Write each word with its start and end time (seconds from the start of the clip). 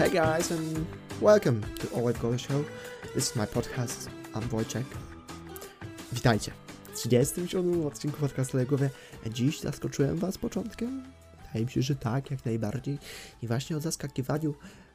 Hey 0.00 0.10
guys, 0.10 0.50
and 0.50 0.86
welcome 1.20 1.60
to 1.78 1.94
All 1.94 2.08
I've 2.08 2.18
Got 2.22 2.40
Show. 2.40 2.64
This 3.14 3.30
is 3.30 3.36
my 3.36 3.46
podcast. 3.46 4.08
I'm 4.34 4.48
Wojciech. 4.48 4.86
Witajcie 6.12 6.52
w 6.84 6.96
37 6.96 7.86
odcinku 7.86 8.20
podcastu 8.20 8.56
na 8.56 8.64
głowie. 8.64 8.90
Dziś 9.30 9.60
zaskoczyłem 9.60 10.16
Was 10.16 10.38
początkiem? 10.38 11.02
Wydaje 11.46 11.64
mi 11.64 11.70
się, 11.70 11.82
że 11.82 11.96
tak, 11.96 12.30
jak 12.30 12.44
najbardziej. 12.44 12.98
I 13.42 13.46
właśnie 13.46 13.76
o 13.76 13.80
zaskakiwaniu 13.80 14.54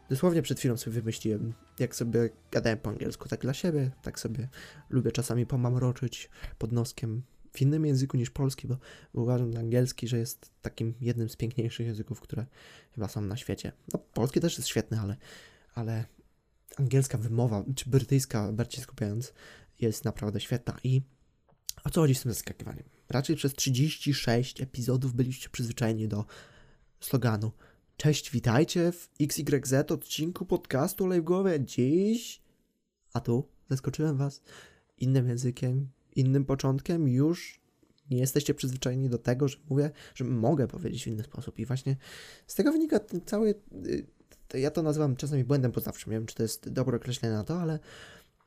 dosłownie 0.09 0.41
przed 0.41 0.59
chwilą 0.59 0.77
sobie 0.77 0.93
wymyśliłem, 0.93 1.53
jak 1.79 1.95
sobie 1.95 2.29
gadałem 2.51 2.79
po 2.79 2.89
angielsku, 2.89 3.29
tak 3.29 3.41
dla 3.41 3.53
siebie, 3.53 3.91
tak 4.01 4.19
sobie 4.19 4.47
lubię 4.89 5.11
czasami 5.11 5.45
pomamroczyć 5.45 6.29
pod 6.57 6.71
noskiem 6.71 7.21
w 7.55 7.61
innym 7.61 7.85
języku 7.85 8.17
niż 8.17 8.29
polski, 8.29 8.67
bo 8.67 8.77
uważam 9.13 9.53
że 9.53 9.59
angielski, 9.59 10.07
że 10.07 10.17
jest 10.17 10.51
takim 10.61 10.93
jednym 11.01 11.29
z 11.29 11.35
piękniejszych 11.35 11.87
języków, 11.87 12.21
które 12.21 12.45
chyba 12.91 13.07
są 13.07 13.21
na 13.21 13.37
świecie. 13.37 13.71
No, 13.93 13.99
polski 13.99 14.39
też 14.39 14.57
jest 14.57 14.69
świetny, 14.69 14.99
ale, 14.99 15.17
ale 15.75 16.05
angielska 16.77 17.17
wymowa, 17.17 17.63
czy 17.75 17.89
brytyjska, 17.89 18.51
bardziej 18.51 18.83
skupiając, 18.83 19.33
jest 19.81 20.05
naprawdę 20.05 20.39
świetna. 20.39 20.77
I 20.83 21.01
o 21.83 21.89
co 21.89 22.01
chodzi 22.01 22.15
z 22.15 22.21
tym 22.21 22.33
zaskakiwaniem? 22.33 22.83
Raczej 23.09 23.35
przez 23.35 23.53
36 23.53 24.61
epizodów 24.61 25.13
byliście 25.13 25.49
przyzwyczajeni 25.49 26.07
do 26.07 26.25
sloganu 26.99 27.51
Cześć, 27.97 28.31
witajcie 28.31 28.91
w 28.91 29.09
XYZ 29.21 29.91
odcinku 29.91 30.45
podcastu 30.45 31.03
Olej 31.03 31.21
w 31.21 31.23
głowie. 31.23 31.59
Dziś, 31.59 32.41
a 33.13 33.19
tu 33.19 33.47
zaskoczyłem 33.69 34.17
was 34.17 34.41
innym 34.97 35.29
językiem, 35.29 35.89
innym 36.15 36.45
początkiem. 36.45 37.07
Już 37.07 37.59
nie 38.11 38.17
jesteście 38.17 38.53
przyzwyczajeni 38.53 39.09
do 39.09 39.17
tego, 39.17 39.47
że 39.47 39.57
mówię, 39.69 39.91
że 40.15 40.25
mogę 40.25 40.67
powiedzieć 40.67 41.03
w 41.03 41.07
inny 41.07 41.23
sposób. 41.23 41.59
I 41.59 41.65
właśnie 41.65 41.95
z 42.47 42.55
tego 42.55 42.71
wynika 42.71 42.99
ten 42.99 43.21
cały. 43.25 43.55
y, 44.53 44.59
Ja 44.59 44.71
to 44.71 44.83
nazywam 44.83 45.15
czasami 45.15 45.43
błędem 45.43 45.71
poznawczym. 45.71 46.11
Nie 46.11 46.17
wiem, 46.17 46.25
czy 46.25 46.35
to 46.35 46.43
jest 46.43 46.69
dobre 46.69 46.97
określenie 46.97 47.35
na 47.35 47.43
to, 47.43 47.61
ale. 47.61 47.79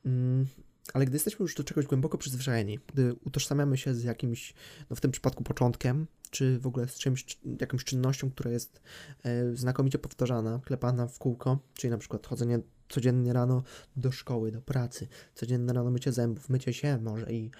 Mm, 0.05 0.45
ale 0.93 1.05
gdy 1.05 1.15
jesteśmy 1.15 1.43
już 1.43 1.55
do 1.55 1.63
czegoś 1.63 1.85
głęboko 1.85 2.17
przyzwyczajeni, 2.17 2.79
gdy 2.93 3.13
utożsamiamy 3.13 3.77
się 3.77 3.93
z 3.95 4.03
jakimś, 4.03 4.53
no 4.89 4.95
w 4.95 5.01
tym 5.01 5.11
przypadku 5.11 5.43
początkiem, 5.43 6.07
czy 6.29 6.59
w 6.59 6.67
ogóle 6.67 6.87
z 6.87 6.95
czymś, 6.95 7.25
czy- 7.25 7.37
jakąś 7.61 7.83
czynnością, 7.83 8.31
która 8.31 8.51
jest 8.51 8.81
e, 9.23 9.55
znakomicie 9.55 9.99
powtarzana, 9.99 10.61
klepana 10.65 11.07
w 11.07 11.19
kółko, 11.19 11.59
czyli 11.73 11.91
na 11.91 11.97
przykład 11.97 12.27
chodzenie 12.27 12.59
codziennie 12.89 13.33
rano 13.33 13.63
do 13.95 14.11
szkoły, 14.11 14.51
do 14.51 14.61
pracy, 14.61 15.07
codziennie 15.35 15.73
rano 15.73 15.91
mycie 15.91 16.11
zębów, 16.11 16.49
mycie 16.49 16.73
się 16.73 16.97
może 16.97 17.33
i, 17.33 17.51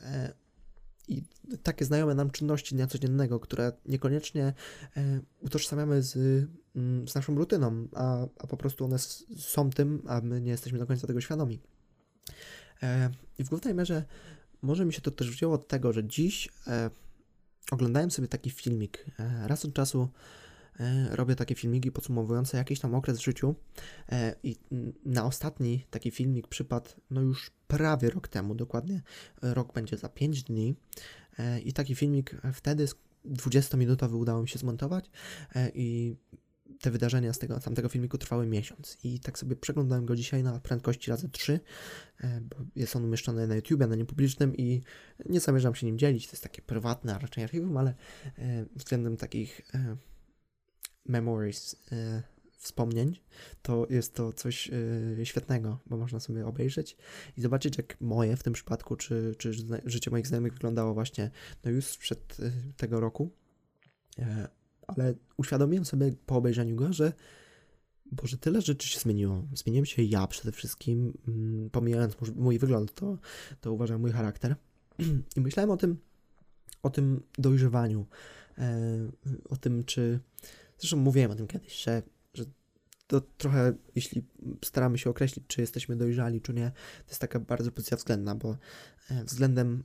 e, 0.00 0.32
i 1.08 1.22
takie 1.62 1.84
znajome 1.84 2.14
nam 2.14 2.30
czynności 2.30 2.74
dnia 2.74 2.86
codziennego, 2.86 3.40
które 3.40 3.72
niekoniecznie 3.86 4.54
e, 4.96 5.20
utożsamiamy 5.40 6.02
z, 6.02 6.16
mm, 6.76 7.08
z 7.08 7.14
naszą 7.14 7.34
rutyną, 7.34 7.88
a, 7.94 8.26
a 8.38 8.46
po 8.46 8.56
prostu 8.56 8.84
one 8.84 8.98
są 9.38 9.70
tym, 9.70 10.02
a 10.06 10.20
my 10.20 10.40
nie 10.40 10.50
jesteśmy 10.50 10.78
do 10.78 10.86
końca 10.86 11.06
tego 11.06 11.20
świadomi. 11.20 11.60
E, 12.82 13.10
I 13.38 13.44
w 13.44 13.48
głównej 13.48 13.74
mierze 13.74 14.04
może 14.62 14.84
mi 14.84 14.92
się 14.92 15.00
to 15.00 15.10
też 15.10 15.30
wzięło 15.30 15.54
od 15.54 15.68
tego, 15.68 15.92
że 15.92 16.04
dziś 16.04 16.48
e, 16.66 16.90
oglądałem 17.70 18.10
sobie 18.10 18.28
taki 18.28 18.50
filmik. 18.50 19.06
E, 19.18 19.48
raz 19.48 19.64
od 19.64 19.74
czasu 19.74 20.08
robię 21.10 21.36
takie 21.36 21.54
filmiki 21.54 21.92
podsumowujące 21.92 22.56
jakiś 22.56 22.80
tam 22.80 22.94
okres 22.94 23.18
w 23.18 23.24
życiu 23.24 23.54
e, 24.08 24.34
i 24.42 24.56
na 25.04 25.24
ostatni 25.24 25.86
taki 25.90 26.10
filmik 26.10 26.48
przypadł 26.48 26.90
no 27.10 27.20
już 27.20 27.50
prawie 27.68 28.10
rok 28.10 28.28
temu, 28.28 28.54
dokładnie 28.54 29.02
e, 29.42 29.54
rok 29.54 29.72
będzie 29.72 29.96
za 29.96 30.08
5 30.08 30.42
dni 30.42 30.74
e, 31.38 31.60
i 31.60 31.72
taki 31.72 31.94
filmik 31.94 32.36
wtedy 32.52 32.84
sk- 32.84 32.98
20-minutowy 33.26 34.16
udało 34.16 34.42
mi 34.42 34.48
się 34.48 34.58
zmontować 34.58 35.10
e, 35.54 35.70
i 35.74 36.16
te 36.80 36.90
wydarzenia 36.90 37.32
z 37.32 37.38
tego 37.38 37.60
tamtego 37.60 37.88
filmiku 37.88 38.18
trwały 38.18 38.46
miesiąc. 38.46 38.98
I 39.04 39.20
tak 39.20 39.38
sobie 39.38 39.56
przeglądałem 39.56 40.06
go 40.06 40.16
dzisiaj 40.16 40.42
na 40.42 40.60
prędkości 40.60 41.10
razy 41.10 41.28
3, 41.28 41.60
e, 42.20 42.40
bo 42.40 42.56
jest 42.76 42.96
on 42.96 43.04
umieszczony 43.04 43.46
na 43.46 43.56
YouTubie, 43.56 43.86
na 43.86 43.94
niepublicznym 43.94 44.56
i 44.56 44.82
nie 45.26 45.40
zamierzam 45.40 45.74
się 45.74 45.86
nim 45.86 45.98
dzielić, 45.98 46.26
to 46.26 46.32
jest 46.32 46.42
takie 46.42 46.62
prywatne, 46.62 47.18
raczej 47.18 47.44
archiwum, 47.44 47.76
ale 47.76 47.94
e, 48.38 48.64
względem 48.76 49.16
takich 49.16 49.60
e, 49.74 49.96
memories, 51.08 51.76
e, 51.92 52.22
wspomnień, 52.58 53.16
to 53.62 53.86
jest 53.90 54.14
to 54.14 54.32
coś 54.32 54.70
e, 55.20 55.26
świetnego, 55.26 55.78
bo 55.86 55.96
można 55.96 56.20
sobie 56.20 56.46
obejrzeć 56.46 56.96
i 57.36 57.40
zobaczyć, 57.40 57.78
jak 57.78 58.00
moje 58.00 58.36
w 58.36 58.42
tym 58.42 58.52
przypadku, 58.52 58.96
czy, 58.96 59.34
czy 59.38 59.52
życie 59.84 60.10
moich 60.10 60.26
znajomych 60.26 60.52
wyglądało 60.52 60.94
właśnie 60.94 61.30
no 61.64 61.70
już 61.70 61.84
sprzed 61.84 62.36
e, 62.40 62.50
tego 62.76 63.00
roku. 63.00 63.30
E, 64.18 64.48
ale 64.86 65.14
uświadomiłem 65.36 65.84
sobie 65.84 66.12
po 66.26 66.36
obejrzeniu 66.36 66.76
go, 66.76 66.92
że 66.92 67.12
Boże, 68.12 68.38
tyle 68.38 68.62
rzeczy 68.62 68.88
się 68.88 69.00
zmieniło. 69.00 69.44
Zmieniłem 69.54 69.86
się 69.86 70.02
ja 70.02 70.26
przede 70.26 70.52
wszystkim, 70.52 71.18
mm, 71.28 71.70
pomijając 71.70 72.16
mój 72.34 72.58
wygląd, 72.58 72.94
to, 72.94 73.18
to 73.60 73.72
uważam 73.72 74.00
mój 74.00 74.12
charakter. 74.12 74.56
I 75.36 75.40
myślałem 75.40 75.70
o 75.70 75.76
tym, 75.76 75.96
o 76.82 76.90
tym 76.90 77.22
dojrzewaniu, 77.38 78.06
e, 78.58 78.78
o 79.48 79.56
tym, 79.56 79.84
czy. 79.84 80.20
Zresztą 80.78 80.96
mówiłem 80.96 81.30
o 81.30 81.34
tym 81.34 81.46
kiedyś, 81.46 81.82
że, 81.82 82.02
że 82.34 82.44
to 83.06 83.20
trochę, 83.20 83.74
jeśli 83.94 84.24
staramy 84.64 84.98
się 84.98 85.10
określić, 85.10 85.44
czy 85.46 85.60
jesteśmy 85.60 85.96
dojrzali, 85.96 86.40
czy 86.40 86.54
nie, 86.54 86.70
to 87.04 87.10
jest 87.10 87.20
taka 87.20 87.40
bardzo 87.40 87.72
pozycja 87.72 87.96
względna, 87.96 88.34
bo 88.34 88.56
e, 89.10 89.24
względem 89.24 89.84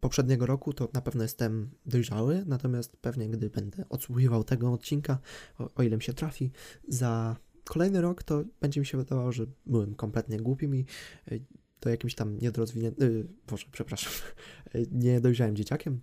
poprzedniego 0.00 0.46
roku 0.46 0.72
to 0.72 0.88
na 0.92 1.00
pewno 1.00 1.22
jestem 1.22 1.70
dojrzały, 1.86 2.44
natomiast 2.46 2.96
pewnie 2.96 3.28
gdy 3.28 3.50
będę 3.50 3.88
odsłuchiwał 3.88 4.44
tego 4.44 4.72
odcinka, 4.72 5.18
o, 5.58 5.70
o 5.74 5.82
ile 5.82 5.96
mi 5.96 6.02
się 6.02 6.12
trafi, 6.12 6.50
za 6.88 7.36
kolejny 7.64 8.00
rok, 8.00 8.22
to 8.22 8.44
będzie 8.60 8.80
mi 8.80 8.86
się 8.86 8.98
wydawało, 8.98 9.32
że 9.32 9.46
byłem 9.66 9.94
kompletnie 9.94 10.36
głupim 10.36 10.76
i 10.76 10.86
y, 11.32 11.44
to 11.80 11.88
jakimś 11.88 12.14
tam 12.14 12.38
niedorozwiniętym, 12.38 13.12
yy, 13.12 13.26
Boże, 13.46 13.66
przepraszam, 13.72 14.12
niedojrzałym 14.90 15.56
dzieciakiem, 15.56 16.00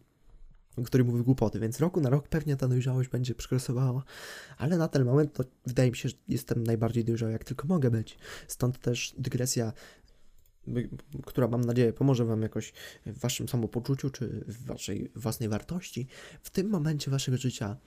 który 0.86 1.04
mówi 1.04 1.24
głupoty, 1.24 1.60
więc 1.60 1.80
roku 1.80 2.02
na 2.02 2.10
rok 2.10 2.28
pewnie 2.28 2.56
ta 2.56 2.68
dojrzałość 2.68 3.10
będzie 3.10 3.36
przekresowała, 3.36 4.04
ale 4.58 4.78
na 4.78 4.88
ten 4.88 5.06
moment 5.06 5.34
to 5.34 5.44
wydaje 5.66 5.90
mi 5.92 5.98
się, 5.98 6.10
że 6.10 6.16
jestem 6.28 6.64
najbardziej 6.64 7.06
dojrzały, 7.06 7.32
jak 7.32 7.44
tylko 7.44 7.68
mogę 7.68 7.92
być. 7.92 8.18
Stąd 8.48 8.80
też 8.80 9.16
dygresja, 9.18 9.74
która 11.26 11.48
mam 11.48 11.62
nadzieję 11.62 11.94
pomoże 11.94 12.26
Wam 12.26 12.42
jakoś 12.42 12.74
w 13.06 13.20
Waszym 13.20 13.50
samopoczuciu, 13.50 14.10
czy 14.10 14.44
w 14.48 14.66
Waszej 14.66 15.12
własnej 15.16 15.50
wartości. 15.50 16.08
W 16.42 16.50
tym 16.50 16.70
momencie 16.70 17.12
Waszego 17.12 17.38
życia 17.38 17.78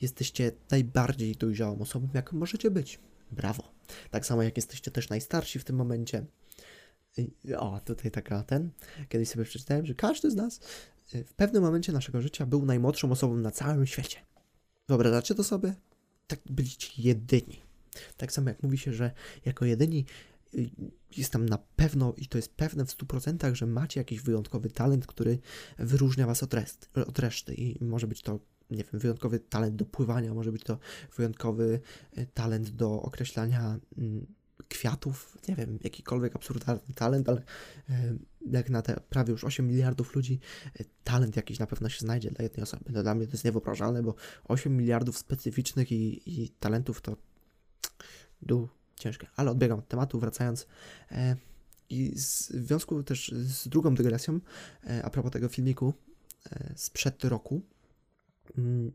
jesteście 0.00 0.52
najbardziej 0.70 1.34
dojrzałą 1.34 1.78
osobą, 1.78 2.08
jaką 2.14 2.36
możecie 2.36 2.70
być. 2.70 3.00
Brawo. 3.32 3.72
Tak 4.10 4.26
samo 4.26 4.42
jak 4.42 4.56
jesteście 4.56 4.90
też 4.90 5.08
najstarsi 5.08 5.58
w 5.58 5.64
tym 5.64 5.76
momencie. 5.76 6.26
O, 7.58 7.80
tutaj 7.84 8.10
taka 8.10 8.42
ten. 8.42 8.70
Kiedyś 9.08 9.28
sobie 9.28 9.44
przeczytałem, 9.44 9.86
że 9.86 9.94
każdy 9.94 10.30
z 10.30 10.34
nas 10.34 10.60
w 11.14 11.34
pewnym 11.34 11.62
momencie 11.62 11.92
naszego 11.92 12.22
życia 12.22 12.46
był 12.46 12.64
najmłodszą 12.64 13.10
osobą 13.10 13.36
na 13.36 13.50
całym 13.50 13.86
świecie. 13.86 14.18
Wyobrażacie 14.88 15.34
to 15.34 15.44
sobie? 15.44 15.74
Tak 16.26 16.40
byliście 16.50 17.02
jedyni. 17.02 17.62
Tak 18.16 18.32
samo 18.32 18.48
jak 18.48 18.62
mówi 18.62 18.78
się, 18.78 18.92
że 18.92 19.10
jako 19.44 19.64
jedyni 19.64 20.04
y, 20.54 20.70
jest 21.16 21.32
tam 21.32 21.48
na 21.48 21.58
pewno, 21.58 22.14
i 22.16 22.26
to 22.26 22.38
jest 22.38 22.54
pewne 22.54 22.86
w 22.86 22.88
100%, 22.88 23.54
że 23.54 23.66
macie 23.66 24.00
jakiś 24.00 24.20
wyjątkowy 24.20 24.70
talent, 24.70 25.06
który 25.06 25.38
wyróżnia 25.78 26.26
was 26.26 26.42
od, 26.42 26.54
rest, 26.54 26.90
od 27.06 27.18
reszty. 27.18 27.54
I 27.54 27.84
może 27.84 28.06
być 28.06 28.22
to, 28.22 28.38
nie 28.70 28.84
wiem, 28.84 29.00
wyjątkowy 29.00 29.40
talent 29.40 29.76
do 29.76 29.84
pływania, 29.84 30.34
może 30.34 30.52
być 30.52 30.64
to 30.64 30.78
wyjątkowy 31.16 31.80
y, 32.18 32.26
talent 32.34 32.70
do 32.70 33.02
określania 33.02 33.78
mm, 33.98 34.26
kwiatów, 34.68 35.38
nie 35.48 35.56
wiem, 35.56 35.78
jakikolwiek 35.84 36.36
absurdalny 36.36 36.94
talent, 36.94 37.28
ale 37.28 37.40
y, 37.40 38.18
jak 38.50 38.70
na 38.70 38.82
te 38.82 39.00
prawie 39.08 39.32
już 39.32 39.44
8 39.44 39.66
miliardów 39.66 40.14
ludzi, 40.14 40.40
y, 40.80 40.84
talent 41.04 41.36
jakiś 41.36 41.58
na 41.58 41.66
pewno 41.66 41.88
się 41.88 42.00
znajdzie 42.00 42.30
dla 42.30 42.42
jednej 42.42 42.62
osoby. 42.62 42.84
No, 42.92 43.02
dla 43.02 43.14
mnie 43.14 43.26
to 43.26 43.32
jest 43.32 43.44
niewyobrażalne, 43.44 44.02
bo 44.02 44.14
8 44.44 44.76
miliardów 44.76 45.18
specyficznych 45.18 45.92
i, 45.92 46.22
i 46.26 46.50
talentów 46.50 47.00
to 47.00 47.16
du 48.42 48.68
ciężkie. 48.96 49.26
Ale 49.36 49.50
odbiegam 49.50 49.78
od 49.78 49.88
tematu, 49.88 50.20
wracając. 50.20 50.66
E, 51.10 51.36
I 51.90 52.12
w 52.12 52.66
związku 52.66 53.02
też 53.02 53.32
z 53.34 53.68
drugą 53.68 53.94
dygresją, 53.94 54.40
e, 54.86 55.04
a 55.04 55.10
propos 55.10 55.32
tego 55.32 55.48
filmiku 55.48 55.94
e, 56.50 56.72
sprzed 56.76 57.24
roku, 57.24 57.62
mm, 58.58 58.92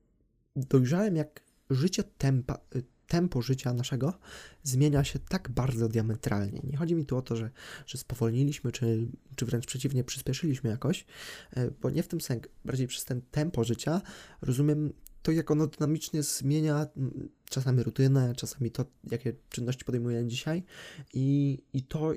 dojrzałem 0.56 1.16
jak 1.16 1.42
życie 1.69 2.04
tempa, 2.04 2.57
tempo 3.12 3.42
życia 3.42 3.74
naszego 3.74 4.13
zmienia 4.63 5.04
się 5.04 5.19
tak 5.19 5.50
bardzo 5.50 5.90
diametralnie. 5.90 6.62
Nie 6.63 6.78
chodzi 6.78 6.96
mi 6.96 7.06
tu 7.06 7.18
o 7.18 7.22
to, 7.22 7.36
że, 7.36 7.50
że 7.86 7.98
spowolniliśmy, 7.98 8.72
czy, 8.72 9.08
czy 9.36 9.46
wręcz 9.46 9.66
przeciwnie, 9.66 10.04
przyspieszyliśmy 10.04 10.69
jakoś, 10.69 11.06
e, 11.54 11.72
bo 11.72 11.90
nie 11.90 12.04
w 12.04 12.08
tym 12.08 12.22
sensie, 12.22 12.46
bardziej 12.66 12.88
przez 12.88 13.06
ten 13.06 13.22
tempo 13.22 13.63
życia 13.63 14.02
rozumiem 14.42 14.94
to, 15.22 15.31
jak 15.31 15.52
ono 15.52 15.68
dynamicznie 15.68 16.24
zmienia 16.24 16.88
czasami 17.50 17.84
rutynę, 17.84 18.34
czasami 18.36 18.72
to, 18.72 18.86
jakie 19.12 19.34
czynności 19.50 19.86
podejmujemy 19.86 20.28
dzisiaj 20.28 20.63
i, 21.13 21.58
i 21.74 21.84
to, 21.84 22.13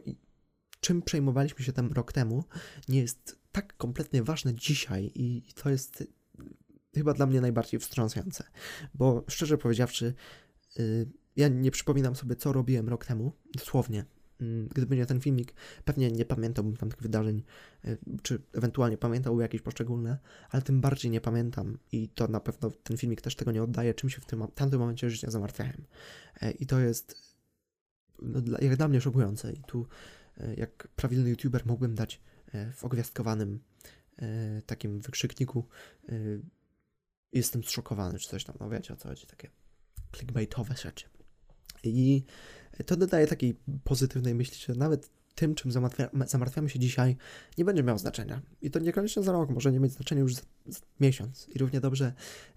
czym 0.81 1.03
przejmowaliśmy 1.03 1.65
się 1.65 1.73
tam 1.73 1.93
rok 1.93 2.13
temu, 2.13 2.45
nie 2.89 3.01
jest 3.01 3.39
tak 3.53 3.77
kompletnie 3.77 4.23
ważne 4.23 4.55
dzisiaj 4.55 5.13
i 5.15 5.43
to 5.55 5.71
jest 5.71 6.05
chyba 6.95 7.15
dla 7.15 7.27
mnie 7.27 7.41
najbardziej 7.41 7.81
wstrząsające, 7.81 8.45
bo 8.95 9.25
szczerze 9.29 9.59
powiedziawszy, 9.59 10.15
ja 11.37 11.49
nie 11.49 11.71
przypominam 11.71 12.17
sobie, 12.17 12.37
co 12.37 12.53
robiłem 12.53 12.89
rok 12.89 13.07
temu, 13.07 13.33
dosłownie. 13.55 14.05
Mm, 14.41 14.69
gdyby 14.69 14.97
nie 14.97 15.07
ten 15.07 15.21
filmik, 15.21 15.55
pewnie 15.85 16.11
nie 16.11 16.25
pamiętałbym 16.25 16.77
tamtych 16.77 17.03
wydarzeń, 17.03 17.43
y, 17.85 17.99
czy 18.23 18.43
ewentualnie 18.53 18.99
pamiętałbym 18.99 19.43
jakieś 19.43 19.63
poszczególne, 19.63 20.19
ale 20.51 20.63
tym 20.63 20.81
bardziej 20.81 21.11
nie 21.11 21.21
pamiętam 21.21 21.79
i 21.93 22.09
to 22.09 22.29
na 22.29 22.41
pewno 22.41 22.71
ten 22.71 22.97
filmik 22.97 23.21
też 23.21 23.37
tego 23.37 23.53
nie 23.53 23.63
oddaje, 23.63 23.95
czym 23.95 24.11
się 24.11 24.21
w 24.21 24.27
tym 24.27 24.47
tamtym 24.55 24.81
momencie 24.81 25.11
życia 25.11 25.31
zamartwiałem. 25.31 25.85
E, 26.41 26.51
I 26.51 26.67
to 26.67 26.81
jest 26.81 27.37
no, 28.23 28.41
dla, 28.41 28.59
jak 28.59 28.77
dla 28.77 28.89
mnie 28.89 29.01
szokujące. 29.01 29.53
I 29.53 29.63
tu, 29.67 29.87
e, 30.39 30.55
jak 30.55 30.89
prawilny 30.97 31.31
youtuber, 31.31 31.67
mógłbym 31.67 31.95
dać 31.95 32.21
e, 32.53 32.73
w 32.73 32.85
ogwiazdkowanym 32.85 33.61
takim 34.67 35.01
wykrzykniku 35.01 35.65
jestem 37.33 37.65
zszokowany, 37.65 38.19
czy 38.19 38.29
coś 38.29 38.45
tam, 38.45 38.57
no 38.61 38.71
wiecie 38.71 38.95
o 38.95 38.97
co 38.97 39.09
chodzi, 39.09 39.27
takie 39.27 39.51
clickbaitowe 40.17 40.75
rzeczy. 40.77 41.07
I 41.85 42.23
to 42.87 42.97
dodaje 42.97 43.27
takiej 43.27 43.57
pozytywnej 43.85 44.35
myśli, 44.35 44.57
że 44.67 44.75
nawet 44.75 45.11
tym, 45.35 45.55
czym 45.55 45.73
zamartwiamy 46.27 46.71
się 46.71 46.79
dzisiaj, 46.79 47.17
nie 47.59 47.65
będzie 47.65 47.83
miało 47.83 47.99
znaczenia. 47.99 48.43
I 48.63 48.71
to 48.71 48.79
niekoniecznie 48.79 49.23
za 49.23 49.33
rok, 49.33 49.51
może 49.51 49.73
nie 49.73 49.81
mieć 49.81 49.93
znaczenia 49.93 50.21
już 50.21 50.35
za, 50.35 50.43
za 50.67 50.81
miesiąc. 51.01 51.49
I 51.55 51.59
równie 51.59 51.81
dobrze 51.81 52.13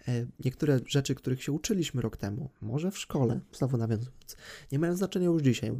e, 0.07 0.25
niektóre 0.45 0.79
rzeczy, 0.87 1.15
których 1.15 1.43
się 1.43 1.51
uczyliśmy 1.51 2.01
rok 2.01 2.17
temu, 2.17 2.49
może 2.61 2.91
w 2.91 2.97
szkole, 2.97 3.39
znowu 3.53 3.77
nawiązując, 3.77 4.37
nie 4.71 4.79
mają 4.79 4.95
znaczenia 4.95 5.25
już 5.25 5.41
dzisiaj. 5.41 5.71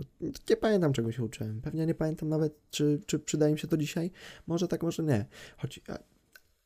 nie 0.50 0.58
pamiętam, 0.58 0.94
czego 0.94 1.12
się 1.12 1.24
uczyłem. 1.24 1.62
Pewnie 1.62 1.86
nie 1.86 1.96
pamiętam 1.96 2.30
nawet, 2.30 2.54
czy, 2.72 3.02
czy 3.06 3.20
przydaje 3.20 3.54
mi 3.54 3.60
się 3.60 3.68
to 3.68 3.78
dzisiaj. 3.78 4.12
Może 4.48 4.68
tak, 4.68 4.84
może 4.84 5.04
nie. 5.04 5.26
Choć 5.58 5.80
e, 5.90 5.98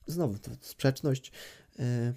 znowu, 0.08 0.40
to 0.40 0.52
sprzeczność. 0.62 1.32
E, 1.80 2.14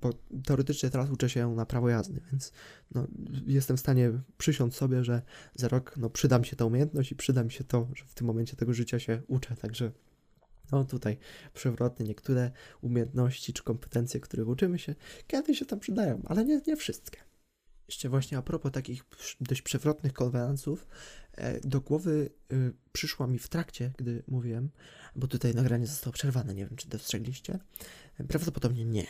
bo 0.00 0.12
teoretycznie 0.44 0.90
teraz 0.90 1.10
uczę 1.10 1.30
się 1.30 1.54
na 1.54 1.66
prawo 1.66 1.88
jazdy, 1.88 2.20
więc 2.30 2.52
no, 2.94 3.06
jestem 3.46 3.76
w 3.76 3.80
stanie 3.80 4.12
przysiąc 4.38 4.74
sobie, 4.74 5.04
że 5.04 5.22
za 5.54 5.68
rok 5.68 5.94
no, 5.96 6.10
przyda 6.10 6.38
mi 6.38 6.46
się 6.46 6.56
ta 6.56 6.64
umiejętność 6.64 7.12
i 7.12 7.16
przyda 7.16 7.44
mi 7.44 7.52
się 7.52 7.64
to, 7.64 7.88
że 7.94 8.04
w 8.04 8.14
tym 8.14 8.26
momencie 8.26 8.56
tego 8.56 8.74
życia 8.74 8.98
się 8.98 9.22
uczę, 9.28 9.56
także 9.56 9.92
no 10.72 10.84
tutaj 10.84 11.18
przewrotnie 11.54 12.06
niektóre 12.06 12.50
umiejętności 12.80 13.52
czy 13.52 13.62
kompetencje, 13.62 14.20
których 14.20 14.48
uczymy 14.48 14.78
się, 14.78 14.94
kiedyś 15.26 15.58
się 15.58 15.64
tam 15.64 15.80
przydają, 15.80 16.22
ale 16.26 16.44
nie, 16.44 16.60
nie 16.66 16.76
wszystkie. 16.76 17.28
Jeszcze 17.88 18.08
właśnie 18.08 18.38
a 18.38 18.42
propos 18.42 18.72
takich 18.72 19.04
dość 19.40 19.62
przewrotnych 19.62 20.12
konwenansów, 20.12 20.86
e, 21.32 21.60
do 21.60 21.80
głowy 21.80 22.30
y, 22.52 22.72
przyszła 22.92 23.26
mi 23.26 23.38
w 23.38 23.48
trakcie, 23.48 23.92
gdy 23.98 24.22
mówiłem, 24.28 24.70
bo 25.16 25.26
tutaj 25.26 25.54
nagranie 25.54 25.86
zostało 25.86 26.12
przerwane, 26.12 26.54
nie 26.54 26.66
wiem 26.66 26.76
czy 26.76 26.88
dostrzegliście, 26.88 27.58
prawdopodobnie 28.28 28.84
nie, 28.84 29.06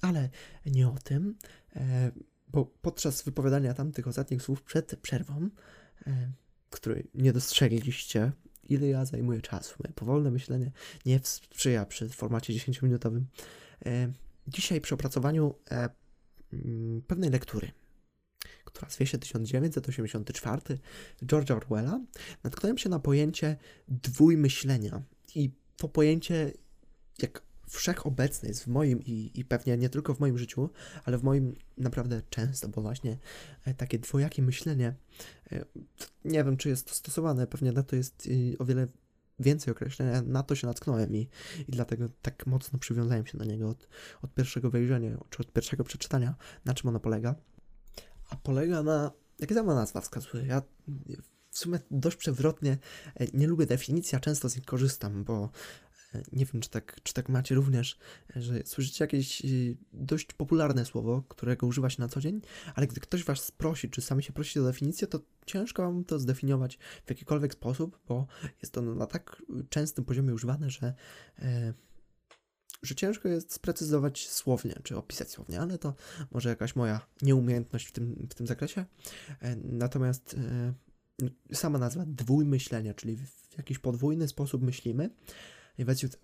ale 0.00 0.28
nie 0.66 0.88
o 0.88 0.96
tym, 1.04 1.34
e, 1.76 2.12
bo 2.48 2.64
podczas 2.64 3.22
wypowiadania 3.22 3.74
tamtych 3.74 4.08
ostatnich 4.08 4.42
słów 4.42 4.62
przed 4.62 4.96
przerwą, 4.96 5.48
e, 6.06 6.32
której 6.70 7.10
nie 7.14 7.32
dostrzegliście, 7.32 8.32
ile 8.64 8.86
ja 8.86 9.04
zajmuję 9.04 9.40
czasu, 9.40 9.74
moje 9.84 9.94
powolne 9.94 10.30
myślenie 10.30 10.72
nie 11.06 11.20
sprzyja 11.22 11.86
przy 11.86 12.08
formacie 12.08 12.52
10-minutowym. 12.52 13.24
E, 13.86 14.12
dzisiaj 14.48 14.80
przy 14.80 14.94
opracowaniu 14.94 15.54
mm, 16.52 17.02
pewnej 17.02 17.30
lektury, 17.30 17.70
która 18.64 18.90
zwie 18.90 19.06
się 19.06 19.18
1984 19.18 20.78
George'a 21.22 21.52
Orwella, 21.52 22.00
natknąłem 22.44 22.78
się 22.78 22.88
na 22.88 22.98
pojęcie 22.98 23.56
dwójmyślenia. 23.88 25.02
I 25.34 25.50
to 25.76 25.88
pojęcie, 25.88 26.52
jak 27.22 27.42
wszechobecny 27.70 28.48
jest 28.48 28.64
w 28.64 28.66
moim 28.66 29.04
i, 29.04 29.30
i 29.34 29.44
pewnie 29.44 29.76
nie 29.76 29.88
tylko 29.88 30.14
w 30.14 30.20
moim 30.20 30.38
życiu, 30.38 30.70
ale 31.04 31.18
w 31.18 31.22
moim 31.22 31.56
naprawdę 31.78 32.22
często, 32.30 32.68
bo 32.68 32.82
właśnie 32.82 33.18
e, 33.64 33.74
takie 33.74 33.98
dwojakie 33.98 34.42
myślenie, 34.42 34.94
e, 35.52 35.64
nie 36.24 36.44
wiem 36.44 36.56
czy 36.56 36.68
jest 36.68 36.88
to 36.88 36.94
stosowane, 36.94 37.46
pewnie 37.46 37.72
na 37.72 37.82
to 37.82 37.96
jest 37.96 38.28
o 38.58 38.64
wiele 38.64 38.86
więcej 39.40 39.72
określenia, 39.72 40.22
na 40.22 40.42
to 40.42 40.54
się 40.54 40.66
natknąłem 40.66 41.16
i, 41.16 41.28
i 41.68 41.72
dlatego 41.72 42.08
tak 42.22 42.46
mocno 42.46 42.78
przywiązałem 42.78 43.26
się 43.26 43.38
do 43.38 43.44
niego 43.44 43.68
od, 43.68 43.88
od 44.22 44.34
pierwszego 44.34 44.70
wejrzenia, 44.70 45.18
czy 45.30 45.42
od 45.42 45.52
pierwszego 45.52 45.84
przeczytania, 45.84 46.34
na 46.64 46.74
czym 46.74 46.88
ono 46.88 47.00
polega. 47.00 47.34
A 48.30 48.36
polega 48.36 48.82
na, 48.82 49.10
jak 49.38 49.52
sama 49.52 49.74
nazwa 49.74 50.00
wskazuje, 50.00 50.46
ja 50.46 50.62
w 51.50 51.58
sumie 51.58 51.78
dość 51.90 52.16
przewrotnie 52.16 52.78
e, 53.14 53.26
nie 53.34 53.46
lubię 53.46 53.66
definicji, 53.66 54.16
a 54.16 54.20
często 54.20 54.48
z 54.48 54.56
nich 54.56 54.64
korzystam, 54.64 55.24
bo 55.24 55.50
nie 56.32 56.46
wiem, 56.46 56.62
czy 56.62 56.70
tak, 56.70 57.00
czy 57.02 57.14
tak 57.14 57.28
macie 57.28 57.54
również, 57.54 57.98
że 58.36 58.62
słyszycie 58.64 59.04
jakieś 59.04 59.44
y, 59.44 59.76
dość 59.92 60.32
popularne 60.32 60.84
słowo, 60.84 61.22
którego 61.28 61.66
używa 61.66 61.90
się 61.90 62.02
na 62.02 62.08
co 62.08 62.20
dzień, 62.20 62.40
ale 62.74 62.86
gdy 62.86 63.00
ktoś 63.00 63.24
was 63.24 63.50
prosi, 63.50 63.90
czy 63.90 64.00
sami 64.00 64.22
się 64.22 64.32
prosi 64.32 64.60
o 64.60 64.64
definicję, 64.64 65.08
to 65.08 65.20
ciężko 65.46 65.82
wam 65.82 66.04
to 66.04 66.18
zdefiniować 66.18 66.78
w 67.06 67.10
jakikolwiek 67.10 67.52
sposób, 67.52 68.00
bo 68.08 68.26
jest 68.62 68.72
to 68.72 68.82
na 68.82 69.06
tak 69.06 69.42
częstym 69.68 70.04
poziomie 70.04 70.34
używane, 70.34 70.70
że, 70.70 70.94
e, 71.38 71.74
że 72.82 72.94
ciężko 72.94 73.28
jest 73.28 73.52
sprecyzować 73.52 74.28
słownie, 74.28 74.74
czy 74.82 74.96
opisać 74.96 75.30
słownie, 75.30 75.60
ale 75.60 75.78
to 75.78 75.94
może 76.30 76.48
jakaś 76.48 76.76
moja 76.76 77.00
nieumiejętność 77.22 77.86
w 77.86 77.92
tym, 77.92 78.26
w 78.30 78.34
tym 78.34 78.46
zakresie. 78.46 78.84
E, 79.40 79.56
natomiast 79.56 80.34
e, 80.34 80.74
sama 81.54 81.78
nazwa 81.78 82.04
dwójmyślenia, 82.06 82.94
czyli 82.94 83.16
w 83.16 83.56
jakiś 83.56 83.78
podwójny 83.78 84.28
sposób 84.28 84.62
myślimy, 84.62 85.10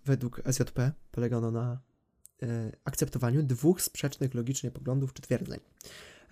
według 0.04 0.42
SJP 0.50 0.92
polega 1.10 1.36
ono 1.36 1.50
na 1.50 1.80
e, 2.42 2.72
akceptowaniu 2.84 3.42
dwóch 3.42 3.82
sprzecznych 3.82 4.34
logicznie 4.34 4.70
poglądów 4.70 5.12
czy 5.12 5.22
twierdzeń. 5.22 5.60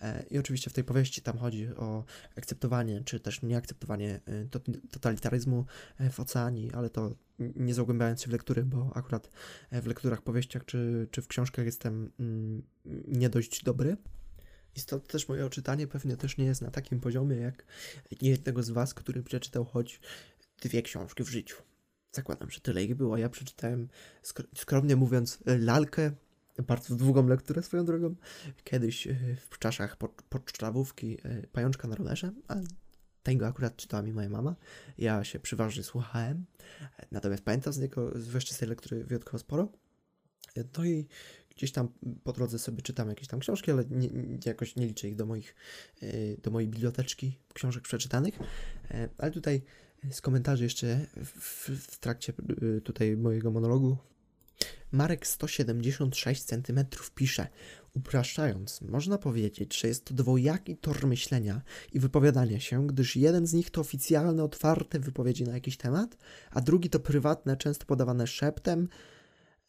E, 0.01 0.25
I 0.31 0.39
oczywiście 0.39 0.71
w 0.71 0.73
tej 0.73 0.85
powieści 0.85 1.23
tam 1.23 1.39
chodzi 1.39 1.69
o 1.69 2.05
akceptowanie, 2.37 3.03
czy 3.05 3.21
też 3.21 3.43
nieakceptowanie 3.43 4.21
e, 4.27 4.61
totalitaryzmu 4.91 5.65
w 6.11 6.21
oceanii, 6.21 6.73
ale 6.73 6.91
to 6.91 7.15
nie 7.39 7.75
zagłębiając 7.75 8.23
się 8.23 8.29
w 8.29 8.33
lektury, 8.33 8.63
bo 8.63 8.91
akurat 8.95 9.31
w 9.73 9.87
lekturach, 9.87 10.23
powieściach 10.23 10.65
czy, 10.65 11.09
czy 11.11 11.23
w 11.23 11.27
książkach 11.27 11.65
jestem 11.65 12.13
mm, 12.21 12.63
nie 13.09 13.29
dość 13.29 13.65
dobry. 13.65 13.97
I 14.77 14.81
stąd 14.81 15.09
też 15.09 15.29
moje 15.29 15.47
oczytanie 15.47 15.87
pewnie 15.87 16.17
też 16.17 16.37
nie 16.37 16.45
jest 16.45 16.63
na 16.63 16.71
takim 16.71 17.01
poziomie 17.01 17.37
jak 17.37 17.65
jednego 18.21 18.63
z 18.63 18.71
Was, 18.71 18.95
który 18.95 19.23
przeczytał 19.23 19.65
choć 19.65 20.01
dwie 20.63 20.83
książki 20.83 21.25
w 21.25 21.29
życiu. 21.29 21.57
Zakładam, 22.15 22.51
że 22.51 22.61
tyle 22.61 22.85
ich 22.85 22.95
było. 22.95 23.17
Ja 23.17 23.29
przeczytałem, 23.29 23.89
skromnie 24.55 24.97
mówiąc, 24.97 25.39
lalkę, 25.47 26.13
bardzo 26.63 26.97
długą 26.97 27.27
lekturę 27.27 27.63
swoją 27.63 27.85
drogą, 27.85 28.15
kiedyś 28.65 29.07
e, 29.07 29.17
w 29.51 29.59
czasach 29.59 29.97
podstawówki 30.29 31.19
e, 31.25 31.47
Pajączka 31.47 31.89
na 31.89 31.97
rowerze, 31.97 32.33
ale 32.49 32.63
tego 33.23 33.47
akurat 33.47 33.77
czytała 33.77 34.03
mi 34.03 34.13
moja 34.13 34.29
mama. 34.29 34.57
Ja 34.99 35.25
się 35.25 35.41
przeważnie 35.41 35.83
słuchałem, 35.83 36.45
natomiast 37.11 37.45
pamiętam 37.45 37.73
z 37.73 37.79
niego, 37.79 38.11
zwłaszcza 38.15 38.55
z 38.55 38.59
tej 38.59 38.69
lektury 38.69 39.05
wyjątkowo 39.05 39.39
sporo. 39.39 39.69
No 40.79 40.85
i 40.85 41.09
gdzieś 41.57 41.73
tam 41.73 41.89
po 42.25 42.33
drodze 42.33 42.59
sobie 42.59 42.83
czytam 42.83 43.09
jakieś 43.09 43.29
tam 43.29 43.41
książki, 43.41 43.71
ale 43.71 43.85
nie, 43.91 44.09
jakoś 44.47 44.77
nie 44.77 44.87
liczę 44.87 45.09
ich 45.09 45.17
do 45.17 45.27
moich, 45.27 45.55
e, 46.03 46.37
do 46.37 46.51
mojej 46.51 46.69
biblioteczki 46.69 47.39
książek 47.55 47.83
przeczytanych. 47.83 48.39
Ale 49.19 49.31
tutaj 49.31 49.63
z 50.11 50.21
komentarzy 50.21 50.65
jeszcze 50.65 51.07
w, 51.25 51.71
w 51.93 51.99
trakcie 51.99 52.33
y, 52.63 52.81
tutaj 52.81 53.17
mojego 53.17 53.51
monologu. 53.51 53.97
Marek 54.93 55.27
176 55.27 56.45
cm 56.45 56.85
pisze, 57.15 57.47
upraszczając, 57.95 58.81
można 58.81 59.19
powiedzieć, 59.19 59.81
że 59.81 59.89
jest 59.89 60.05
to 60.05 60.15
dwojaki 60.15 60.77
tor 60.77 61.07
myślenia 61.07 61.63
i 61.93 62.01
wypowiadania 62.01 62.61
się, 62.61 62.87
gdyż 62.87 63.17
jeden 63.17 63.47
z 63.47 63.53
nich 63.53 63.71
to 63.71 63.81
oficjalne, 63.81 64.45
otwarte 64.45 64.99
wypowiedzi 64.99 65.45
na 65.45 65.53
jakiś 65.53 65.77
temat, 65.77 66.17
a 66.51 66.61
drugi 66.61 66.91
to 66.91 67.01
prywatne, 67.01 67.57
często 67.57 67.87
podawane 67.87 68.27
szeptem 68.27 68.89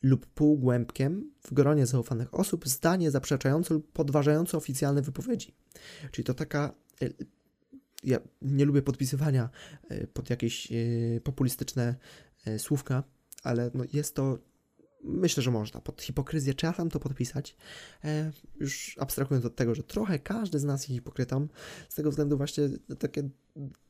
lub 0.01 0.25
półgłębkiem 0.25 1.31
w 1.43 1.53
gronie 1.53 1.85
zaufanych 1.85 2.33
osób, 2.33 2.67
zdanie 2.67 3.11
zaprzeczające 3.11 3.73
lub 3.73 3.91
podważające 3.91 4.57
oficjalne 4.57 5.01
wypowiedzi. 5.01 5.55
Czyli 6.11 6.25
to 6.25 6.33
taka 6.33 6.73
y, 7.01 7.13
ja 8.03 8.19
nie 8.41 8.65
lubię 8.65 8.81
podpisywania 8.81 9.49
e, 9.89 10.07
pod 10.07 10.29
jakieś 10.29 10.71
e, 10.71 10.75
populistyczne 11.23 11.95
e, 12.45 12.59
słówka, 12.59 13.03
ale 13.43 13.71
no 13.73 13.83
jest 13.93 14.15
to, 14.15 14.39
myślę, 15.03 15.43
że 15.43 15.51
można. 15.51 15.81
Pod 15.81 16.01
hipokryzję 16.01 16.53
czasem 16.53 16.89
to 16.89 16.99
podpisać, 16.99 17.55
już 18.59 18.95
abstrahując 18.99 19.45
od 19.45 19.55
tego, 19.55 19.75
że 19.75 19.83
trochę 19.83 20.19
każdy 20.19 20.59
z 20.59 20.63
nas 20.63 20.81
jest 20.81 20.93
hipokrytą, 20.93 21.47
z 21.89 21.95
tego 21.95 22.09
względu 22.09 22.37
właśnie 22.37 22.69
na 22.89 22.95
takie, 22.95 23.29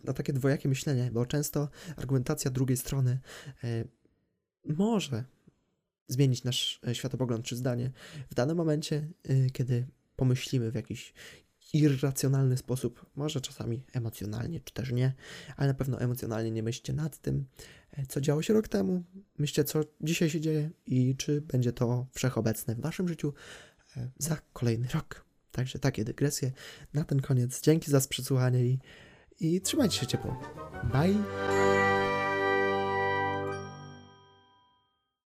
na 0.03 0.13
takie 0.13 0.33
dwojakie 0.33 0.69
myślenie, 0.69 1.09
bo 1.13 1.25
często 1.25 1.69
argumentacja 1.95 2.51
drugiej 2.51 2.77
strony 2.77 3.19
może 4.65 5.23
zmienić 6.07 6.43
nasz 6.43 6.81
światopogląd 6.93 7.45
czy 7.45 7.55
zdanie 7.55 7.91
w 8.29 8.35
danym 8.35 8.57
momencie, 8.57 9.07
kiedy 9.53 9.87
pomyślimy 10.15 10.71
w 10.71 10.75
jakiś 10.75 11.13
irracjonalny 11.75 12.57
sposób, 12.57 13.05
może 13.15 13.41
czasami 13.41 13.83
emocjonalnie, 13.93 14.59
czy 14.59 14.73
też 14.73 14.91
nie, 14.91 15.13
ale 15.57 15.67
na 15.67 15.73
pewno 15.73 15.99
emocjonalnie 15.99 16.51
nie 16.51 16.63
myślcie 16.63 16.93
nad 16.93 17.17
tym, 17.17 17.45
e, 17.91 18.05
co 18.05 18.21
działo 18.21 18.41
się 18.41 18.53
rok 18.53 18.67
temu, 18.67 19.03
myślcie, 19.37 19.63
co 19.63 19.81
dzisiaj 20.01 20.29
się 20.29 20.41
dzieje 20.41 20.69
i 20.85 21.15
czy 21.15 21.41
będzie 21.41 21.73
to 21.73 22.07
wszechobecne 22.11 22.75
w 22.75 22.81
waszym 22.81 23.07
życiu 23.07 23.33
e, 23.97 24.09
za 24.17 24.37
kolejny 24.53 24.87
rok. 24.93 25.25
Także 25.51 25.79
takie 25.79 26.05
dygresje 26.05 26.51
na 26.93 27.03
ten 27.03 27.21
koniec. 27.21 27.61
Dzięki 27.61 27.91
za 27.91 28.01
przesłuchanie 28.01 28.65
i, 28.65 28.79
i 29.39 29.61
trzymajcie 29.61 29.99
się 29.99 30.07
ciepło. 30.07 30.39
Bye! 30.83 31.94